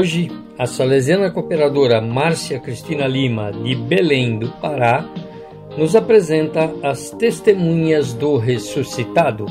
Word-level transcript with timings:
Hoje, 0.00 0.30
a 0.58 0.66
salesiana 0.66 1.30
cooperadora 1.30 2.00
Márcia 2.00 2.58
Cristina 2.58 3.06
Lima, 3.06 3.52
de 3.52 3.74
Belém 3.74 4.38
do 4.38 4.50
Pará, 4.52 5.04
nos 5.76 5.94
apresenta 5.94 6.72
as 6.82 7.10
testemunhas 7.10 8.14
do 8.14 8.38
ressuscitado. 8.38 9.44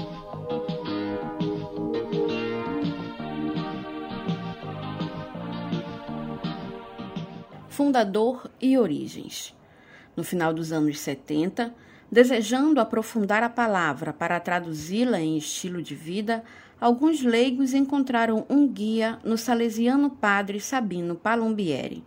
Fundador 7.67 8.49
e 8.59 8.75
origens. 8.75 9.55
No 10.17 10.23
final 10.23 10.51
dos 10.51 10.71
anos 10.71 10.97
70, 10.97 11.71
desejando 12.11 12.81
aprofundar 12.81 13.43
a 13.43 13.49
palavra 13.49 14.11
para 14.11 14.39
traduzi-la 14.39 15.19
em 15.19 15.37
estilo 15.37 15.79
de 15.79 15.93
vida, 15.93 16.43
alguns 16.79 17.21
leigos 17.21 17.73
encontraram 17.73 18.45
um 18.49 18.67
guia 18.67 19.19
no 19.23 19.37
salesiano 19.37 20.09
padre 20.09 20.59
Sabino 20.59 21.15
Palombieri. 21.15 22.03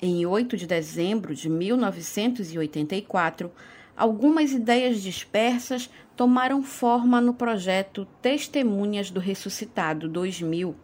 Em 0.00 0.24
8 0.24 0.56
de 0.56 0.66
dezembro 0.66 1.34
de 1.34 1.48
1984, 1.48 3.50
algumas 3.96 4.52
ideias 4.52 5.02
dispersas 5.02 5.90
tomaram 6.16 6.62
forma 6.62 7.20
no 7.20 7.34
projeto 7.34 8.06
Testemunhas 8.20 9.10
do 9.10 9.20
Ressuscitado 9.20 10.08
2000, 10.08 10.74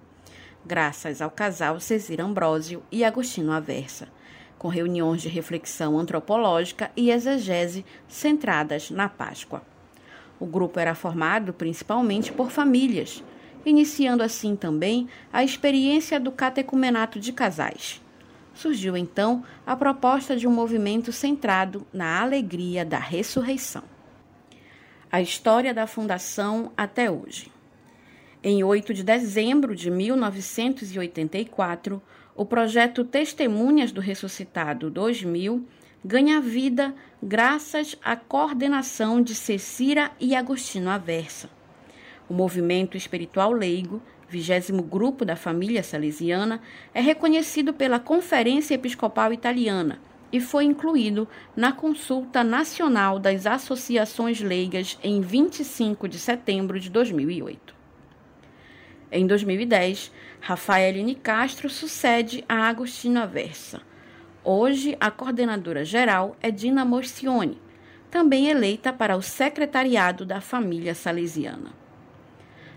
graças 0.64 1.22
ao 1.22 1.30
casal 1.30 1.80
Cesir 1.80 2.20
Ambrósio 2.20 2.82
e 2.92 3.04
Agostinho 3.04 3.50
Aversa, 3.50 4.08
com 4.58 4.68
reuniões 4.68 5.22
de 5.22 5.28
reflexão 5.28 5.98
antropológica 5.98 6.90
e 6.96 7.10
exegese 7.10 7.84
centradas 8.06 8.90
na 8.90 9.08
Páscoa. 9.08 9.62
O 10.40 10.46
grupo 10.46 10.78
era 10.78 10.94
formado 10.94 11.52
principalmente 11.52 12.32
por 12.32 12.50
famílias, 12.50 13.22
iniciando 13.64 14.22
assim 14.22 14.54
também 14.54 15.08
a 15.32 15.42
experiência 15.42 16.20
do 16.20 16.30
catecumenato 16.30 17.18
de 17.18 17.32
casais. 17.32 18.00
Surgiu 18.54 18.96
então 18.96 19.42
a 19.66 19.76
proposta 19.76 20.36
de 20.36 20.46
um 20.46 20.52
movimento 20.52 21.12
centrado 21.12 21.86
na 21.92 22.20
alegria 22.20 22.84
da 22.84 22.98
ressurreição. 22.98 23.82
A 25.10 25.20
história 25.20 25.72
da 25.72 25.86
fundação 25.86 26.72
até 26.76 27.10
hoje. 27.10 27.50
Em 28.42 28.62
8 28.62 28.94
de 28.94 29.02
dezembro 29.02 29.74
de 29.74 29.90
1984, 29.90 32.00
o 32.36 32.44
projeto 32.44 33.04
Testemunhas 33.04 33.90
do 33.90 34.00
Ressuscitado 34.00 34.90
2000 34.90 35.66
ganha 36.04 36.40
vida 36.40 36.94
graças 37.22 37.96
à 38.02 38.14
coordenação 38.14 39.20
de 39.20 39.34
Cecira 39.34 40.10
e 40.20 40.34
Agostinho 40.34 40.88
Aversa. 40.88 41.50
O 42.28 42.34
movimento 42.34 42.96
espiritual 42.96 43.52
leigo, 43.52 44.02
vigésimo 44.28 44.82
grupo 44.82 45.24
da 45.24 45.34
família 45.34 45.82
salesiana, 45.82 46.60
é 46.94 47.00
reconhecido 47.00 47.72
pela 47.72 47.98
Conferência 47.98 48.74
Episcopal 48.74 49.32
Italiana 49.32 49.98
e 50.30 50.40
foi 50.40 50.64
incluído 50.64 51.26
na 51.56 51.72
Consulta 51.72 52.44
Nacional 52.44 53.18
das 53.18 53.46
Associações 53.46 54.40
Leigas 54.40 54.98
em 55.02 55.20
25 55.20 56.06
de 56.06 56.18
setembro 56.18 56.78
de 56.78 56.90
2008. 56.90 57.74
Em 59.10 59.26
2010, 59.26 60.12
Rafaeline 60.40 61.14
Castro 61.14 61.70
sucede 61.70 62.44
a 62.46 62.68
Agostinho 62.68 63.20
Aversa. 63.20 63.80
Hoje, 64.50 64.96
a 64.98 65.10
coordenadora 65.10 65.84
geral 65.84 66.34
é 66.40 66.50
Dina 66.50 66.82
Morcione, 66.82 67.60
também 68.10 68.48
eleita 68.48 68.94
para 68.94 69.14
o 69.14 69.20
secretariado 69.20 70.24
da 70.24 70.40
família 70.40 70.94
salesiana. 70.94 71.70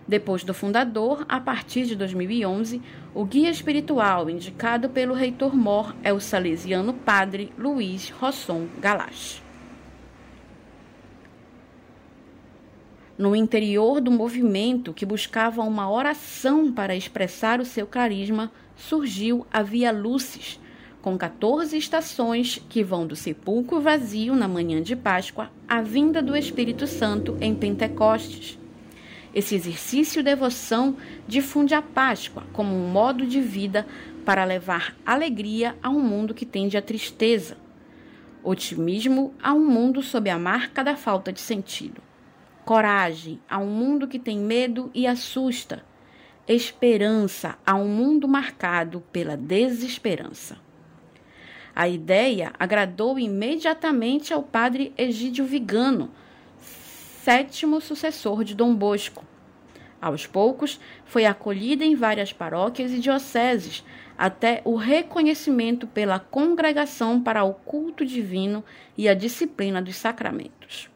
Depois 0.05 0.43
do 0.43 0.53
fundador, 0.53 1.25
a 1.29 1.39
partir 1.39 1.85
de 1.85 1.95
2011, 1.95 2.81
o 3.15 3.23
guia 3.23 3.49
espiritual 3.49 4.29
indicado 4.29 4.89
pelo 4.89 5.13
reitor 5.13 5.55
Mor 5.55 5.95
é 6.03 6.11
o 6.11 6.19
salesiano 6.19 6.93
padre 6.93 7.53
Luiz 7.57 8.09
Rosson 8.09 8.67
Galache. 8.81 9.41
No 13.17 13.33
interior 13.33 14.01
do 14.01 14.11
movimento 14.11 14.91
que 14.91 15.05
buscava 15.05 15.61
uma 15.61 15.89
oração 15.89 16.69
para 16.69 16.97
expressar 16.97 17.61
o 17.61 17.65
seu 17.65 17.87
carisma, 17.87 18.51
surgiu 18.75 19.47
a 19.49 19.63
Via 19.63 19.93
Lucis, 19.93 20.59
com 21.01 21.17
14 21.17 21.75
estações 21.75 22.62
que 22.69 22.84
vão 22.84 23.07
do 23.07 23.16
sepulcro 23.16 23.81
vazio 23.81 24.35
na 24.35 24.47
manhã 24.47 24.81
de 24.81 24.95
Páscoa 24.95 25.51
à 25.67 25.81
vinda 25.81 26.22
do 26.22 26.38
Espírito 26.38 26.85
Santo 26.85 27.38
em 27.41 27.56
Pentecostes. 27.56 28.59
Esse 29.34 29.56
exercício 29.56 30.23
devoção 30.23 30.95
difunde 31.28 31.73
a 31.73 31.81
Páscoa 31.81 32.44
como 32.53 32.75
um 32.75 32.90
modo 32.90 33.25
de 33.25 33.41
vida 33.41 33.88
para 34.25 34.44
levar 34.44 34.95
alegria 35.06 35.75
a 35.81 35.90
um 35.90 36.01
mundo 36.01 36.34
que 36.34 36.45
tende 36.45 36.78
à 36.78 36.81
tristeza, 36.81 37.57
otimismo 38.44 39.34
a 39.41 39.53
um 39.53 39.66
mundo 39.66 40.03
sob 40.03 40.29
a 40.29 40.38
marca 40.38 40.84
da 40.84 40.95
falta 40.95 41.34
de 41.34 41.40
sentido, 41.40 42.01
coragem 42.63 43.40
a 43.50 43.57
um 43.57 43.69
mundo 43.69 44.07
que 44.07 44.19
tem 44.19 44.38
medo 44.38 44.91
e 44.94 45.07
assusta, 45.07 45.84
esperança 46.47 47.57
a 47.66 47.73
um 47.75 47.88
mundo 47.88 48.28
marcado 48.28 49.01
pela 49.11 49.38
desesperança. 49.38 50.57
A 51.75 51.87
ideia 51.87 52.51
agradou 52.59 53.17
imediatamente 53.17 54.33
ao 54.33 54.43
padre 54.43 54.93
Egídio 54.97 55.45
Vigano, 55.45 56.11
sétimo 56.59 57.79
sucessor 57.79 58.43
de 58.43 58.53
Dom 58.53 58.75
Bosco. 58.75 59.25
Aos 60.01 60.25
poucos, 60.25 60.79
foi 61.05 61.25
acolhida 61.25 61.85
em 61.85 61.95
várias 61.95 62.33
paróquias 62.33 62.91
e 62.91 62.99
dioceses, 62.99 63.85
até 64.17 64.61
o 64.65 64.75
reconhecimento 64.75 65.87
pela 65.87 66.19
Congregação 66.19 67.21
para 67.21 67.43
o 67.43 67.53
Culto 67.53 68.05
Divino 68.05 68.63
e 68.97 69.07
a 69.07 69.13
Disciplina 69.13 69.81
dos 69.81 69.95
Sacramentos. 69.95 70.89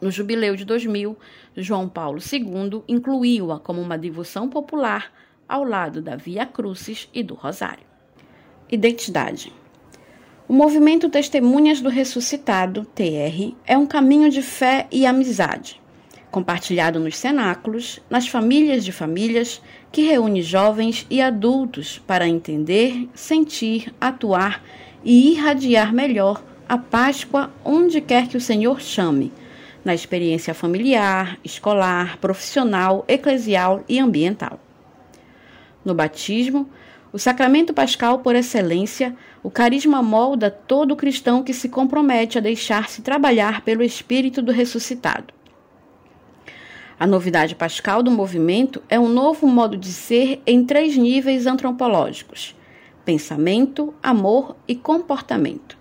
No 0.00 0.10
jubileu 0.10 0.54
de 0.54 0.64
2000, 0.64 1.18
João 1.56 1.88
Paulo 1.88 2.18
II 2.20 2.82
incluiu-a 2.86 3.58
como 3.58 3.80
uma 3.80 3.98
devoção 3.98 4.48
popular 4.48 5.12
ao 5.48 5.64
lado 5.64 6.00
da 6.00 6.16
Via 6.16 6.46
Crucis 6.46 7.08
e 7.12 7.22
do 7.22 7.34
Rosário. 7.34 7.84
Identidade. 8.70 9.52
O 10.50 10.52
movimento 10.52 11.08
Testemunhas 11.08 11.80
do 11.80 11.88
Ressuscitado, 11.88 12.84
TR, 12.84 13.54
é 13.64 13.78
um 13.78 13.86
caminho 13.86 14.28
de 14.28 14.42
fé 14.42 14.88
e 14.90 15.06
amizade, 15.06 15.80
compartilhado 16.28 16.98
nos 16.98 17.16
cenáculos, 17.16 18.00
nas 18.10 18.26
famílias 18.26 18.84
de 18.84 18.90
famílias, 18.90 19.62
que 19.92 20.02
reúne 20.02 20.42
jovens 20.42 21.06
e 21.08 21.20
adultos 21.20 22.02
para 22.04 22.26
entender, 22.26 23.08
sentir, 23.14 23.94
atuar 24.00 24.60
e 25.04 25.30
irradiar 25.30 25.94
melhor 25.94 26.42
a 26.68 26.76
Páscoa 26.76 27.52
onde 27.64 28.00
quer 28.00 28.26
que 28.26 28.36
o 28.36 28.40
Senhor 28.40 28.80
chame, 28.80 29.32
na 29.84 29.94
experiência 29.94 30.52
familiar, 30.52 31.38
escolar, 31.44 32.16
profissional, 32.16 33.04
eclesial 33.06 33.84
e 33.88 34.00
ambiental. 34.00 34.58
No 35.84 35.94
batismo, 35.94 36.68
o 37.12 37.18
sacramento 37.18 37.74
pascal 37.74 38.20
por 38.20 38.36
excelência, 38.36 39.16
o 39.42 39.50
carisma 39.50 40.00
molda 40.00 40.50
todo 40.50 40.94
cristão 40.94 41.42
que 41.42 41.52
se 41.52 41.68
compromete 41.68 42.38
a 42.38 42.40
deixar-se 42.40 43.02
trabalhar 43.02 43.62
pelo 43.62 43.82
Espírito 43.82 44.40
do 44.40 44.52
ressuscitado. 44.52 45.34
A 46.98 47.06
novidade 47.06 47.56
pascal 47.56 48.02
do 48.02 48.10
movimento 48.10 48.80
é 48.88 48.98
um 48.98 49.08
novo 49.08 49.46
modo 49.46 49.76
de 49.76 49.92
ser 49.92 50.40
em 50.46 50.64
três 50.64 50.96
níveis 50.96 51.46
antropológicos: 51.46 52.54
pensamento, 53.04 53.92
amor 54.00 54.54
e 54.68 54.76
comportamento. 54.76 55.76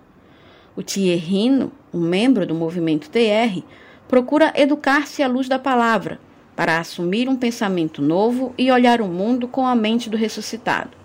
O 0.76 0.82
Thierrino, 0.82 1.72
um 1.94 2.00
membro 2.00 2.46
do 2.48 2.56
movimento 2.56 3.10
TR, 3.10 3.62
procura 4.08 4.52
educar-se 4.56 5.22
à 5.22 5.28
luz 5.28 5.48
da 5.48 5.60
palavra, 5.60 6.20
para 6.56 6.80
assumir 6.80 7.30
um 7.30 7.36
pensamento 7.36 8.02
novo 8.02 8.54
e 8.58 8.72
olhar 8.72 9.00
o 9.00 9.08
mundo 9.08 9.48
com 9.48 9.68
a 9.68 9.76
mente 9.76 10.10
do 10.10 10.18
ressuscitado 10.18 10.99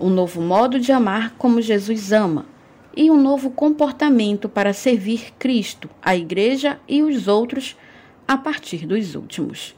um 0.00 0.08
novo 0.08 0.40
modo 0.40 0.80
de 0.80 0.90
amar 0.90 1.34
como 1.36 1.60
Jesus 1.60 2.12
ama 2.12 2.46
e 2.96 3.10
um 3.10 3.20
novo 3.20 3.50
comportamento 3.50 4.48
para 4.48 4.72
servir 4.72 5.32
Cristo, 5.38 5.88
a 6.02 6.16
Igreja 6.16 6.80
e 6.88 7.02
os 7.02 7.28
outros 7.28 7.76
a 8.26 8.36
partir 8.36 8.86
dos 8.86 9.14
últimos. 9.14 9.76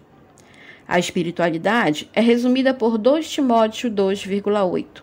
A 0.86 0.98
espiritualidade 0.98 2.08
é 2.12 2.20
resumida 2.20 2.72
por 2.72 2.96
2 2.96 3.28
Timóteo 3.28 3.90
2,8. 3.90 5.02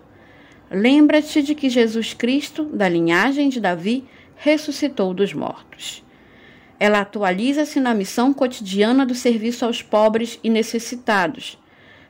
Lembra-te 0.71 1.41
de 1.41 1.55
que 1.55 1.69
Jesus 1.69 2.13
Cristo, 2.13 2.65
da 2.65 2.87
linhagem 2.87 3.49
de 3.49 3.59
Davi, 3.59 4.05
ressuscitou 4.35 5.13
dos 5.13 5.33
mortos. 5.33 6.03
Ela 6.79 7.01
atualiza-se 7.01 7.79
na 7.79 7.93
missão 7.93 8.33
cotidiana 8.33 9.05
do 9.05 9.15
serviço 9.15 9.65
aos 9.65 9.81
pobres 9.81 10.39
e 10.43 10.49
necessitados, 10.49 11.57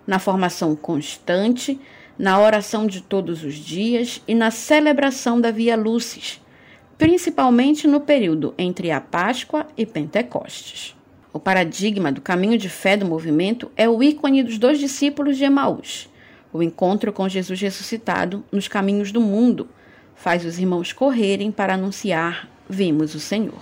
na 0.05 0.19
formação 0.19 0.75
constante 0.75 1.79
na 2.19 2.37
oração 2.37 2.85
de 2.85 2.99
todos 2.99 3.45
os 3.45 3.55
dias 3.55 4.21
e 4.27 4.35
na 4.35 4.51
celebração 4.51 5.39
da 5.39 5.51
Via 5.51 5.77
Lucis, 5.77 6.41
principalmente 6.97 7.87
no 7.87 8.01
período 8.01 8.53
entre 8.57 8.91
a 8.91 8.99
Páscoa 8.99 9.65
e 9.77 9.85
Pentecostes. 9.85 10.97
O 11.31 11.39
paradigma 11.39 12.11
do 12.11 12.19
caminho 12.19 12.57
de 12.57 12.67
fé 12.67 12.97
do 12.97 13.05
movimento 13.05 13.71
é 13.77 13.87
o 13.87 14.03
ícone 14.03 14.43
dos 14.43 14.57
dois 14.57 14.77
discípulos 14.77 15.37
de 15.37 15.45
Emaús, 15.45 16.09
O 16.51 16.61
encontro 16.61 17.13
com 17.13 17.29
Jesus 17.29 17.61
ressuscitado 17.61 18.43
nos 18.51 18.67
caminhos 18.67 19.11
do 19.11 19.21
mundo 19.21 19.69
faz 20.15 20.43
os 20.43 20.59
irmãos 20.59 20.91
correrem 20.91 21.51
para 21.51 21.75
anunciar: 21.75 22.49
Vimos 22.67 23.15
o 23.15 23.19
Senhor. 23.19 23.61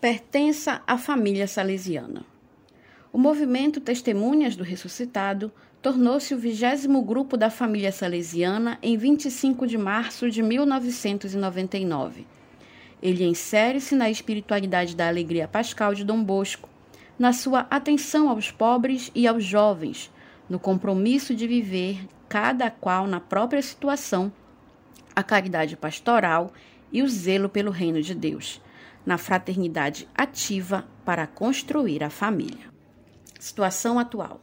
Pertença 0.00 0.82
à 0.86 0.96
família 0.96 1.48
salesiana. 1.48 2.35
O 3.16 3.18
movimento 3.18 3.80
Testemunhas 3.80 4.56
do 4.56 4.62
Ressuscitado 4.62 5.50
tornou-se 5.80 6.34
o 6.34 6.38
vigésimo 6.38 7.00
grupo 7.00 7.34
da 7.34 7.48
família 7.48 7.90
salesiana 7.90 8.78
em 8.82 8.94
25 8.98 9.66
de 9.66 9.78
março 9.78 10.30
de 10.30 10.42
1999. 10.42 12.26
Ele 13.02 13.24
insere-se 13.24 13.94
na 13.94 14.10
espiritualidade 14.10 14.94
da 14.94 15.08
alegria 15.08 15.48
pascal 15.48 15.94
de 15.94 16.04
Dom 16.04 16.22
Bosco, 16.22 16.68
na 17.18 17.32
sua 17.32 17.60
atenção 17.70 18.28
aos 18.28 18.50
pobres 18.50 19.10
e 19.14 19.26
aos 19.26 19.42
jovens, 19.42 20.12
no 20.46 20.58
compromisso 20.58 21.34
de 21.34 21.46
viver 21.46 22.06
cada 22.28 22.70
qual 22.70 23.06
na 23.06 23.18
própria 23.18 23.62
situação, 23.62 24.30
a 25.14 25.22
caridade 25.22 25.74
pastoral 25.74 26.52
e 26.92 27.02
o 27.02 27.08
zelo 27.08 27.48
pelo 27.48 27.70
reino 27.70 28.02
de 28.02 28.14
Deus, 28.14 28.60
na 29.06 29.16
fraternidade 29.16 30.06
ativa 30.14 30.86
para 31.02 31.26
construir 31.26 32.04
a 32.04 32.10
família. 32.10 32.75
Situação 33.46 33.96
atual. 33.96 34.40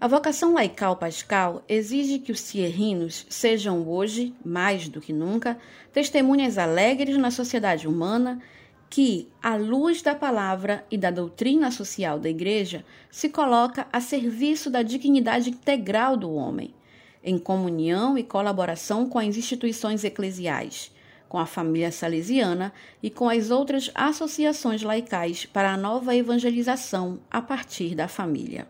A 0.00 0.08
vocação 0.08 0.54
laical 0.54 0.96
pascal 0.96 1.62
exige 1.68 2.18
que 2.18 2.32
os 2.32 2.40
cierrinos 2.40 3.24
sejam 3.30 3.88
hoje, 3.88 4.34
mais 4.44 4.88
do 4.88 5.00
que 5.00 5.12
nunca, 5.12 5.56
testemunhas 5.92 6.58
alegres 6.58 7.16
na 7.16 7.30
sociedade 7.30 7.86
humana 7.86 8.42
que, 8.90 9.28
à 9.40 9.54
luz 9.54 10.02
da 10.02 10.16
palavra 10.16 10.84
e 10.90 10.98
da 10.98 11.12
doutrina 11.12 11.70
social 11.70 12.18
da 12.18 12.28
Igreja, 12.28 12.84
se 13.08 13.28
coloca 13.28 13.86
a 13.92 14.00
serviço 14.00 14.68
da 14.68 14.82
dignidade 14.82 15.50
integral 15.50 16.16
do 16.16 16.32
homem, 16.32 16.74
em 17.22 17.38
comunhão 17.38 18.18
e 18.18 18.24
colaboração 18.24 19.08
com 19.08 19.20
as 19.20 19.36
instituições 19.36 20.02
eclesiais, 20.02 20.90
com 21.28 21.38
a 21.38 21.46
família 21.46 21.90
salesiana 21.90 22.72
e 23.02 23.10
com 23.10 23.28
as 23.28 23.50
outras 23.50 23.90
associações 23.94 24.82
laicais 24.82 25.46
para 25.46 25.72
a 25.72 25.76
nova 25.76 26.14
evangelização 26.14 27.20
a 27.30 27.42
partir 27.42 27.94
da 27.94 28.08
família. 28.08 28.66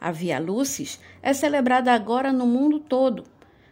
A 0.00 0.12
Via 0.12 0.38
Lucis 0.38 1.00
é 1.22 1.32
celebrada 1.32 1.92
agora 1.92 2.32
no 2.32 2.46
mundo 2.46 2.78
todo. 2.78 3.24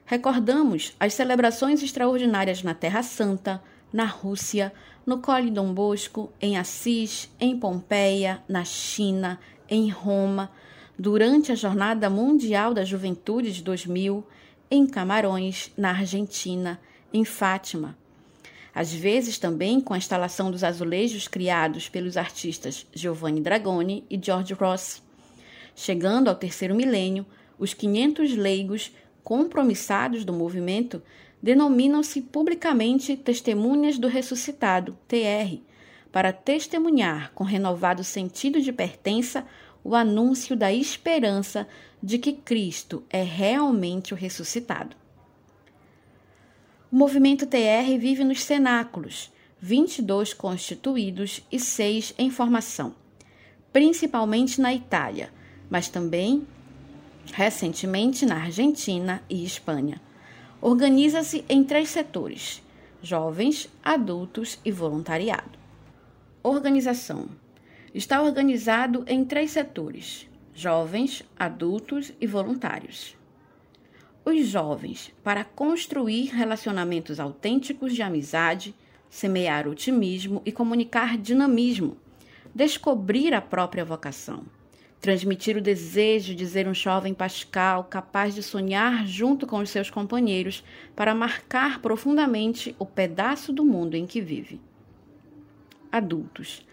Recordamos 0.05 0.95
as 0.99 1.15
celebrações 1.15 1.83
extraordinárias 1.83 2.63
na 2.63 2.75
Terra 2.75 3.03
Santa, 3.03 3.63
na 3.93 4.05
Rússia, 4.05 4.73
no 5.05 5.19
Cole 5.19 5.51
Dom 5.51 5.73
Bosco, 5.73 6.33
em 6.41 6.59
Assis, 6.59 7.31
em 7.39 7.57
Pompeia, 7.59 8.43
na 8.49 8.65
China, 8.65 9.39
em 9.69 9.89
Roma, 9.89 10.51
durante 10.99 11.53
a 11.53 11.55
Jornada 11.55 12.11
Mundial 12.11 12.75
da 12.75 12.85
Juventude 12.85 13.53
de 13.53 13.63
2000, 13.63 14.27
em 14.71 14.87
Camarões, 14.87 15.71
na 15.77 15.91
Argentina, 15.91 16.81
em 17.17 17.25
Fátima. 17.25 17.97
Às 18.75 18.93
vezes 18.93 19.39
também 19.39 19.81
com 19.81 19.95
a 19.95 19.99
instalação 19.99 20.51
dos 20.51 20.63
azulejos 20.63 21.27
criados 21.27 21.89
pelos 21.89 22.17
artistas 22.17 22.87
Giovanni 22.93 23.41
Dragoni 23.41 24.05
e 24.11 24.21
George 24.23 24.53
Rossi. 24.53 25.01
Chegando 25.75 26.29
ao 26.29 26.35
terceiro 26.35 26.75
milênio, 26.75 27.25
os 27.59 27.73
500 27.73 28.37
leigos 28.37 28.93
compromissados 29.25 30.25
do 30.25 30.33
movimento 30.33 31.03
denominam-se 31.43 32.21
publicamente 32.21 33.17
Testemunhas 33.17 33.99
do 33.99 34.09
Ressuscitado, 34.09 34.97
TR, 35.09 35.59
para 36.13 36.33
testemunhar 36.33 37.33
com 37.35 37.45
renovado 37.45 38.05
sentido 38.05 38.61
de 38.61 38.73
pertença 38.73 39.47
o 39.83 39.95
anúncio 39.95 40.57
da 40.57 40.73
esperança 40.73 41.67
de 42.03 42.19
que 42.19 42.33
Cristo 42.33 43.05
é 43.09 43.23
realmente 43.23 44.13
o 44.13 44.17
ressuscitado. 44.17 44.97
O 46.91 46.95
movimento 46.95 47.47
TR 47.47 47.99
vive 47.99 48.23
nos 48.23 48.45
cenáculos, 48.45 49.33
22 49.61 50.33
constituídos 50.33 51.43
e 51.51 51.59
6 51.59 52.15
em 52.17 52.31
formação, 52.31 52.95
principalmente 53.73 54.61
na 54.61 54.73
Itália, 54.73 55.33
mas 55.69 55.89
também 55.89 56.47
recentemente 57.33 58.25
na 58.25 58.37
Argentina 58.37 59.21
e 59.29 59.45
Espanha. 59.45 60.01
Organiza-se 60.61 61.45
em 61.49 61.65
três 61.65 61.89
setores: 61.89 62.63
jovens, 63.03 63.69
adultos 63.83 64.61
e 64.65 64.71
voluntariado. 64.71 65.59
Organização: 66.41 67.29
está 67.93 68.23
organizado 68.23 69.05
em 69.09 69.25
três 69.25 69.51
setores: 69.51 70.29
jovens, 70.55 71.25
adultos 71.37 72.13
e 72.21 72.29
voluntários. 72.29 73.16
Os 74.27 74.49
jovens, 74.49 75.15
para 75.25 75.45
construir 75.45 76.27
relacionamentos 76.27 77.19
autênticos 77.19 77.95
de 77.95 78.03
amizade, 78.03 78.75
semear 79.09 79.67
otimismo 79.67 80.43
e 80.45 80.53
comunicar 80.53 81.17
dinamismo, 81.17 81.97
descobrir 82.55 83.33
a 83.33 83.41
própria 83.41 83.85
vocação 83.85 84.45
transmitir 85.01 85.57
o 85.57 85.61
desejo 85.61 86.35
de 86.35 86.45
ser 86.45 86.67
um 86.67 86.75
jovem 86.75 87.15
pascal 87.15 87.85
capaz 87.85 88.35
de 88.35 88.43
sonhar 88.43 89.07
junto 89.07 89.47
com 89.47 89.59
os 89.59 89.71
seus 89.71 89.89
companheiros 89.89 90.65
para 90.97 91.15
marcar 91.15 91.81
profundamente 91.81 92.75
o 92.77 92.85
pedaço 92.85 93.53
do 93.53 93.65
mundo 93.65 93.95
em 93.95 94.05
que 94.05 94.21
vive. 94.21 94.61
Adultos. 95.93 96.67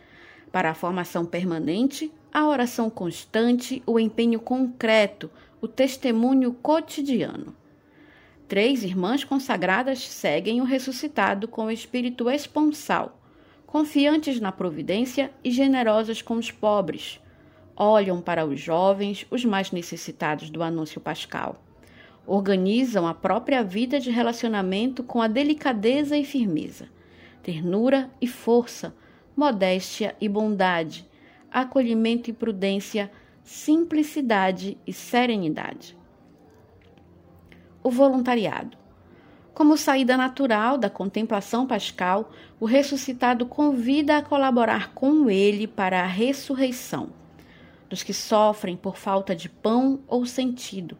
Para 0.51 0.71
a 0.71 0.73
formação 0.73 1.25
permanente, 1.25 2.11
a 2.31 2.47
oração 2.47 2.89
constante, 2.89 3.83
o 3.85 3.99
empenho 3.99 4.39
concreto, 4.39 5.29
o 5.63 5.67
testemunho 5.67 6.53
cotidiano. 6.53 7.55
Três 8.47 8.83
irmãs 8.83 9.23
consagradas 9.23 10.07
seguem 10.07 10.61
o 10.61 10.65
ressuscitado 10.65 11.47
com 11.47 11.65
o 11.65 11.71
espírito 11.71 12.29
esponsal, 12.29 13.19
confiantes 13.65 14.39
na 14.39 14.51
providência 14.51 15.31
e 15.43 15.49
generosas 15.49 16.21
com 16.21 16.35
os 16.35 16.51
pobres 16.51 17.23
olham 17.75 18.21
para 18.21 18.45
os 18.45 18.59
jovens, 18.59 19.25
os 19.29 19.43
mais 19.43 19.71
necessitados 19.71 20.49
do 20.49 20.61
anúncio 20.61 21.01
pascal. 21.01 21.61
Organizam 22.25 23.05
a 23.07 23.13
própria 23.13 23.63
vida 23.63 23.99
de 23.99 24.09
relacionamento 24.09 25.03
com 25.03 25.21
a 25.21 25.27
delicadeza 25.27 26.17
e 26.17 26.23
firmeza, 26.23 26.87
ternura 27.41 28.09
e 28.21 28.27
força, 28.27 28.95
modéstia 29.35 30.15
e 30.21 30.29
bondade, 30.29 31.05
acolhimento 31.51 32.29
e 32.29 32.33
prudência, 32.33 33.11
simplicidade 33.43 34.77
e 34.87 34.93
serenidade. 34.93 35.97
O 37.83 37.89
voluntariado. 37.89 38.77
Como 39.53 39.77
saída 39.77 40.17
natural 40.17 40.77
da 40.77 40.89
contemplação 40.89 41.67
pascal, 41.67 42.31
o 42.59 42.65
ressuscitado 42.65 43.45
convida 43.45 44.17
a 44.17 44.21
colaborar 44.21 44.93
com 44.93 45.29
ele 45.29 45.67
para 45.67 46.01
a 46.01 46.07
ressurreição 46.07 47.09
dos 47.93 48.01
que 48.01 48.13
sofrem 48.13 48.75
por 48.75 48.97
falta 48.97 49.35
de 49.35 49.47
pão 49.47 49.99
ou 50.07 50.25
sentido, 50.25 50.97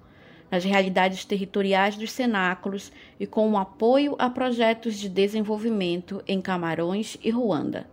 nas 0.51 0.63
realidades 0.63 1.25
territoriais 1.25 1.97
dos 1.97 2.11
cenáculos 2.11 2.91
e 3.19 3.25
com 3.25 3.51
o 3.51 3.57
apoio 3.57 4.15
a 4.19 4.29
projetos 4.29 4.99
de 4.99 5.09
desenvolvimento 5.09 6.23
em 6.27 6.39
Camarões 6.39 7.17
e 7.23 7.31
Ruanda. 7.31 7.89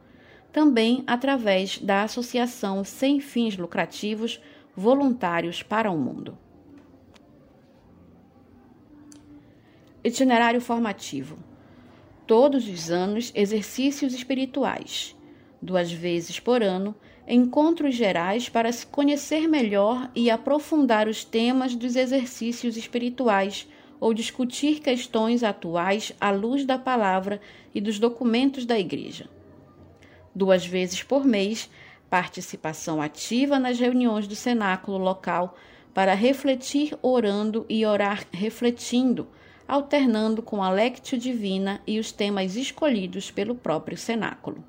Também 0.53 1.05
através 1.07 1.79
da 1.79 2.03
Associação 2.03 2.83
Sem 2.83 3.21
Fins 3.21 3.57
Lucrativos 3.57 4.41
Voluntários 4.77 5.63
para 5.63 5.91
o 5.91 5.99
Mundo. 5.99 6.37
Itinerário 10.03 10.61
formativo. 10.61 11.37
Todos 12.27 12.67
os 12.67 12.91
anos, 12.91 13.31
exercícios 13.35 14.15
espirituais. 14.15 15.17
Duas 15.61 15.93
vezes 15.93 16.41
por 16.41 16.63
ano, 16.63 16.95
encontros 17.29 17.95
gerais 17.95 18.49
para 18.49 18.73
se 18.73 18.87
conhecer 18.87 19.47
melhor 19.47 20.11
e 20.15 20.31
aprofundar 20.31 21.07
os 21.07 21.23
temas 21.23 21.77
dos 21.77 21.95
exercícios 21.97 22.77
espirituais 22.77 23.69
ou 24.01 24.15
discutir 24.15 24.81
questões 24.81 25.45
atuais 25.45 26.13
à 26.21 26.31
luz 26.31 26.65
da 26.65 26.79
palavra 26.79 27.41
e 27.75 27.81
dos 27.81 27.99
documentos 27.99 28.65
da 28.65 28.79
Igreja. 28.79 29.29
Duas 30.35 30.65
vezes 30.65 31.03
por 31.03 31.25
mês, 31.25 31.71
participação 32.09 33.01
ativa 33.01 33.59
nas 33.59 33.79
reuniões 33.79 34.27
do 34.27 34.35
cenáculo 34.35 34.99
local 34.99 35.57
para 35.93 36.15
refletir 36.15 36.97
orando 37.03 37.67
e 37.69 37.85
orar 37.85 38.25
refletindo, 38.33 39.29
alternando 39.67 40.43
com 40.43 40.63
a 40.63 40.71
lectio 40.71 41.19
divina 41.19 41.81
e 41.87 41.99
os 41.99 42.13
temas 42.13 42.57
escolhidos 42.57 43.31
pelo 43.31 43.55
próprio 43.55 43.97
cenáculo 43.97 44.65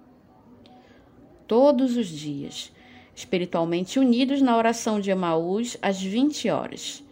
todos 1.51 1.97
os 1.97 2.07
dias, 2.07 2.71
espiritualmente 3.13 3.99
unidos 3.99 4.41
na 4.41 4.55
oração 4.55 5.01
de 5.01 5.11
Emaús 5.11 5.75
às 5.81 6.01
20 6.01 6.49
horas. 6.49 7.03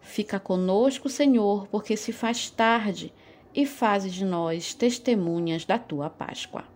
Fica 0.00 0.40
conosco, 0.40 1.08
Senhor, 1.08 1.68
porque 1.68 1.96
se 1.96 2.12
faz 2.12 2.50
tarde 2.50 3.14
e 3.54 3.64
fazes 3.64 4.12
de 4.12 4.24
nós 4.24 4.74
testemunhas 4.74 5.64
da 5.64 5.78
tua 5.78 6.10
Páscoa. 6.10 6.73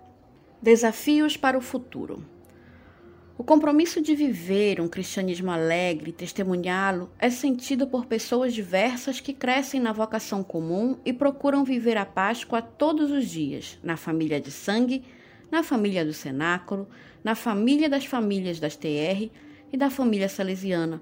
Desafios 0.61 1.37
para 1.37 1.57
o 1.57 1.61
futuro. 1.61 2.27
O 3.39 3.45
compromisso 3.45 4.03
de 4.03 4.17
viver 4.17 4.81
um 4.81 4.89
cristianismo 4.89 5.53
alegre 5.53 6.11
e 6.11 6.13
testemunhá-lo 6.13 7.13
é 7.17 7.31
sentido 7.31 7.87
por 7.87 8.07
pessoas 8.07 8.53
diversas 8.53 9.21
que 9.21 9.33
crescem 9.33 9.79
na 9.79 9.93
vocação 9.93 10.43
comum 10.43 10.99
e 11.05 11.13
procuram 11.13 11.65
viver 11.65 11.97
a 11.97 12.05
Páscoa 12.05 12.61
todos 12.61 13.13
os 13.13 13.29
dias, 13.29 13.79
na 13.85 13.97
família 13.97 14.41
de 14.41 14.51
sangue, 14.51 15.05
na 15.49 15.63
família 15.63 16.05
do 16.05 16.13
cenáculo, 16.13 16.89
na 17.23 17.37
família 17.37 17.89
das 17.89 18.05
famílias 18.05 18.59
das 18.59 18.75
TR 18.75 19.31
e 19.73 19.77
da 19.77 19.91
família 19.91 20.29
salesiana, 20.29 21.01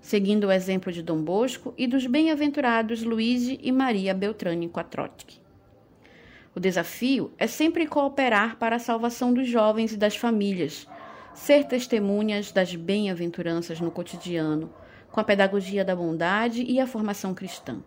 seguindo 0.00 0.46
o 0.46 0.52
exemplo 0.52 0.92
de 0.92 1.02
Dom 1.02 1.20
Bosco 1.20 1.74
e 1.76 1.88
dos 1.88 2.06
bem-aventurados 2.06 3.02
Luigi 3.02 3.58
e 3.64 3.72
Maria 3.72 4.14
Beltrame 4.14 4.68
Quattrotti. 4.68 5.41
O 6.54 6.60
desafio 6.60 7.32
é 7.38 7.46
sempre 7.46 7.86
cooperar 7.86 8.56
para 8.56 8.76
a 8.76 8.78
salvação 8.78 9.32
dos 9.32 9.48
jovens 9.48 9.92
e 9.92 9.96
das 9.96 10.16
famílias, 10.16 10.86
ser 11.34 11.64
testemunhas 11.64 12.52
das 12.52 12.74
bem-aventuranças 12.74 13.80
no 13.80 13.90
cotidiano, 13.90 14.70
com 15.10 15.18
a 15.18 15.24
pedagogia 15.24 15.82
da 15.82 15.96
bondade 15.96 16.62
e 16.62 16.78
a 16.78 16.86
formação 16.86 17.32
cristã. 17.32 17.82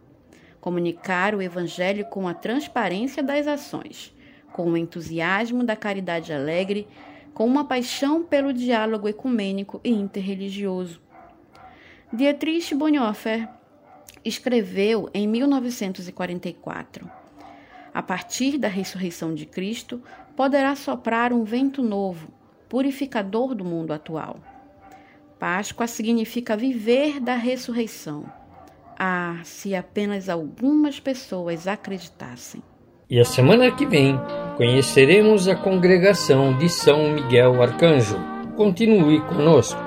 Comunicar 0.60 1.36
o 1.36 1.43
Evangelho 1.43 2.05
com 2.05 2.27
a 2.27 2.34
transparência 2.34 3.22
das 3.22 3.45
ações, 3.45 4.15
com 4.51 4.72
o 4.72 4.77
entusiasmo 4.77 5.63
da 5.63 5.75
caridade 5.75 6.34
alegre, 6.34 6.88
com 7.36 7.45
uma 7.45 7.65
paixão 7.65 8.24
pelo 8.24 8.51
diálogo 8.51 9.07
ecumênico 9.07 9.79
e 9.84 9.91
interreligioso. 9.91 11.00
Dietrich 12.12 12.74
Bonhoeffer 12.74 13.48
escreveu 14.24 15.07
em 15.13 15.27
1944: 15.27 17.25
A 17.95 18.03
partir 18.03 18.57
da 18.57 18.67
ressurreição 18.67 19.33
de 19.33 19.45
Cristo, 19.45 20.01
poderá 20.35 20.75
soprar 20.75 21.31
um 21.31 21.45
vento 21.45 21.81
novo, 21.81 22.27
purificador 22.67 23.55
do 23.55 23.63
mundo 23.63 23.93
atual. 23.93 24.35
Páscoa 25.39 25.87
significa 25.87 26.57
viver 26.57 27.21
da 27.21 27.35
ressurreição. 27.35 28.25
Ah, 28.99 29.37
se 29.45 29.73
apenas 29.73 30.27
algumas 30.27 30.99
pessoas 30.99 31.69
acreditassem. 31.69 32.61
E 33.09 33.17
a 33.17 33.23
semana 33.23 33.71
que 33.71 33.85
vem 33.85 34.19
conheceremos 34.57 35.47
a 35.47 35.55
congregação 35.55 36.57
de 36.57 36.67
São 36.67 37.13
Miguel 37.13 37.63
Arcanjo. 37.63 38.17
Continue 38.57 39.21
conosco. 39.21 39.85